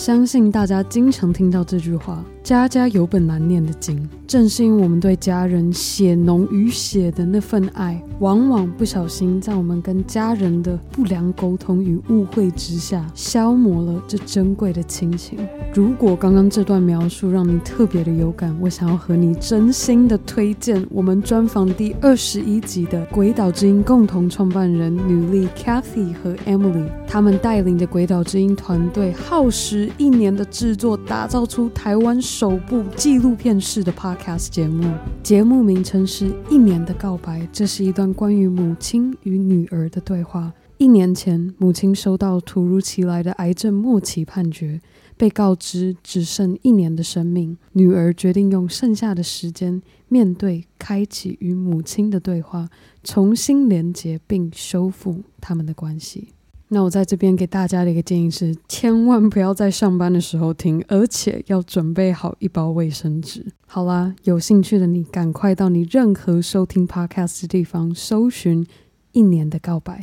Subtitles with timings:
[0.00, 15.36] 相信大家经常听到这句话：“家家有本难念的经。”正是因为我们对家人血浓于血的那份爱，往往不小心在我们跟家人的不良沟通与误会之下，消磨了这珍贵的亲情。
[15.74, 34.90] 如果刚刚这段描述让你特别的有感，我想要和你真心的推荐我们专访第二十一集的鬼岛之音共同创办人女力 Kathy 和 Emily，他们带领着鬼岛之音团队，耗时一年的制作，打造出台湾首部纪录片式的 Podcast 节目。
[35.22, 40.50] 节目名称是《一年的告白》，这是一段关于母亲与女儿的对话。
[40.78, 44.80] 一年前，母亲收到突如其来的癌症末期判决，
[45.18, 47.58] 被告知只剩一年的生命。
[47.72, 52.70] 女儿决定用剩下的时间面对、开启与母亲的对话，
[53.04, 56.28] 重新连接并修复他们的关系。
[56.72, 63.44] 那我在这边给大家的一个建议是，千万不要在上班的时候听，而且要准备好一包卫生纸。
[63.66, 68.64] 好啦，有兴趣的你赶快到你任何收听 Podcast 的地方搜寻
[69.10, 69.98] 《一年的告白》。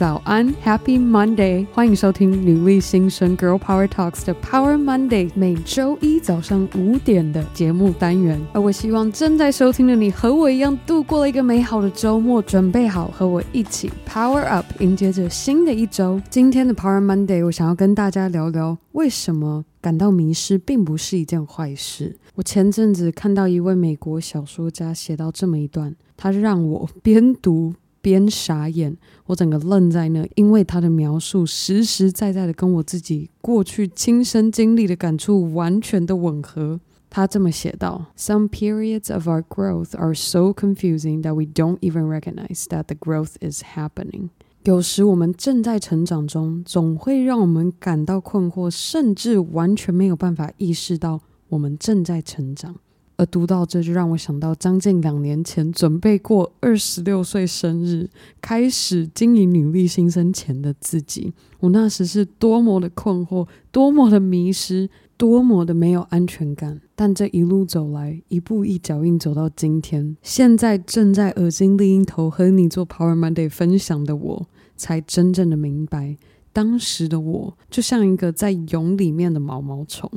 [0.00, 1.66] 早安，Happy Monday！
[1.74, 8.40] 欢迎收听女力新生 Girl Power Talks 的 Power Monday，每周一早上五点的节目单元。
[8.54, 16.18] 而我希望正在收听的你和我一样度过了一个美好的周末，准备好和我一起 Power Up，迎接着新的一周。
[16.30, 22.16] 今天的 Power Monday，我想要跟大家聊聊为什么感到迷失并不是一件坏事。
[22.36, 27.74] 我前阵子看到一位美国小说家写到这么一段，他让我 边读。
[28.00, 36.80] 边傻眼，我整个愣在那，因为他的描述实实在在的跟我自己过去亲身经历的感触完全的吻合。
[37.08, 43.34] 他这么写道：Some periods of our growth are so confusing that we don't even recognize that the growth
[43.40, 44.28] is happening。
[44.62, 52.76] 有时我们正在成长中，总会让我们感到困惑，甚至完全没有办法意识到我们正在成长。
[53.20, 58.08] 而读到这就让我想到，将近两年前准备过二十六岁生日，
[58.40, 61.34] 开始经营女力新生前的自己。
[61.58, 64.88] 我那时是多么的困惑，多么的迷失，
[65.18, 66.80] 多么的没有安全感。
[66.96, 76.16] 但这一路走来，一步一脚印走到今天，现在正在耳机另一头和你做 Power Monday 分享的我，才真正的明白。
[76.52, 80.10] 当时的我就像一个在蛹里面的毛毛虫，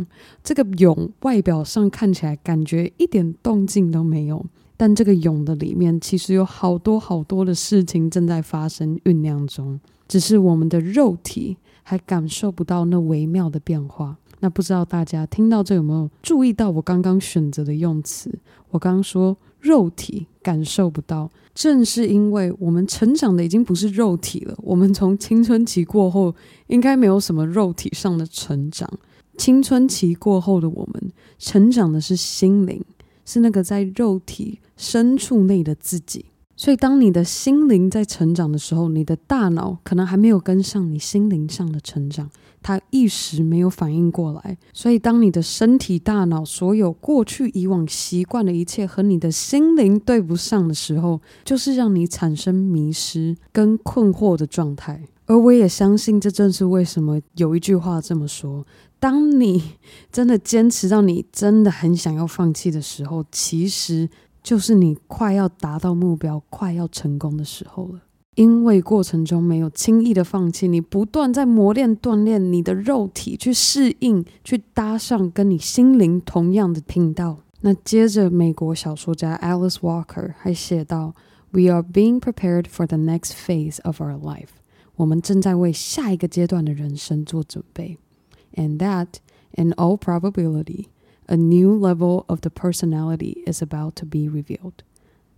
[0.43, 4.45] 这个蛹外表上看起来感觉一点动静都没有，
[4.75, 14.17] 但这个蛹的里面其实有好多好多的事情正在发生酝酿中，只是我们的肉体还感受不到那微妙的变化。
[14.39, 18.39] 那不知道大家听到这有没有注意到我刚刚选择的用词？
[18.71, 21.31] 我刚说肉体感受不到。
[21.55, 26.35] 正是因为我们成长的已经不是肉体了，我们从青春期过后，
[26.67, 28.89] 应该没有什么肉体上的成长。
[29.37, 32.83] 青春期过后的我们，成长的是心灵，
[33.25, 36.25] 是那个在肉体深处内的自己。
[36.55, 42.29] 所以，当你的心灵在成长的时候，你的大脑可能还没有跟上你心灵上的成长。
[42.63, 55.03] 他一时没有反应过来，所以当你的身体、大脑所有过去以往习惯的一切和你的心灵对不上的时候，就是让你产生迷失跟困惑的状态。
[55.25, 58.65] 而我也相信，这正是为什么有一句话这么说：
[58.99, 59.61] 当你
[60.11, 64.09] 真的坚持到你真的很想要放弃的时候，其实
[64.41, 68.01] 就是你快要达到目标、快要成功的时候了。
[68.35, 77.37] 因为过程中没有轻易的放弃，你不断在磨练、锻炼你的肉体，去适应、去搭上跟你心灵同样的频道。
[77.61, 81.13] 那接着，美国小说家 Alice Walker 还写道
[81.51, 84.49] ：“We are being prepared for the next phase of our life。”
[84.97, 87.99] 我们正在为下一个阶段的人生做准备。
[88.55, 89.07] And that,
[89.55, 90.85] in all probability,
[91.27, 94.79] a new level of the personality is about to be revealed。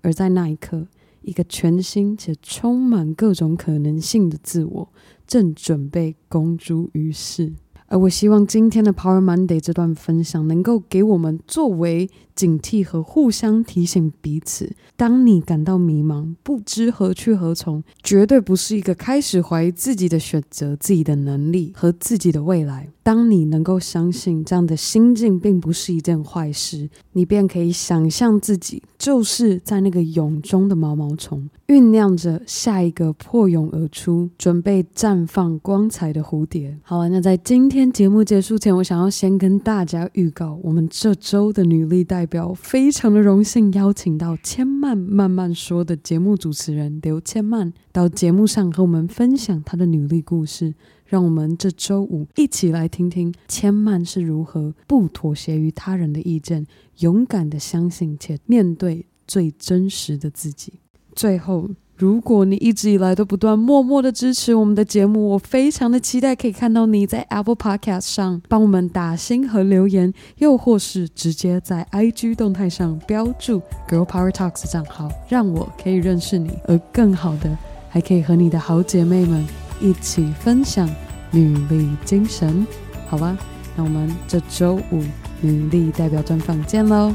[0.01, 0.87] 而在那一刻。
[1.25, 4.93] 一个全新且充满各种可能性的自我，
[5.25, 7.53] 正准备公诸于世。
[7.87, 14.75] 而我希望今天的 Power Monday 这段分享，能够给我们作为警惕和互相提醒彼此。
[14.97, 22.89] 当你感到迷茫，不知何去何从，绝对不是一个开始怀疑自己的选择、自己的能力和自己的未来。
[23.03, 36.77] 当你能够相信这样的心境并不是一件坏事，你便可以想象自己就是在那个蛹中的毛毛虫，酝酿着下一个破蛹而出、准备绽放光彩的蝴蝶。
[36.83, 50.75] 好了，那在今天节目结束前，我想要先跟大家预告，我们这周的女力代表非常的荣幸邀请到千曼慢慢说的节目主持人刘千曼到节目上和我们分享她的女力故事。
[51.07, 56.65] 让我们这周五一起来听听千曼是如何不妥协于他人的意见，
[56.97, 60.73] 勇敢地相信且面对最真实的自己。
[61.15, 77.57] 最后，如果你一直以来都不断默默的支持我们的节目，我非常的期待可以看到你在 Apple Podcast 上帮我们打星和留言，又或是直接在 IG 动态上标注 Girl Power Talks 账号，让我可以认识你，而更好的
[77.89, 79.45] 还可以和你的好姐妹们。
[79.81, 80.89] 一起分享
[81.31, 82.65] 女力精神，
[83.09, 83.37] 好吧？
[83.75, 85.03] 那我们这周五
[85.41, 87.13] 女力代表专访见喽，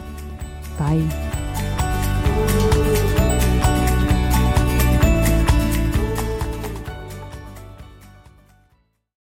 [0.79, 1.40] 拜。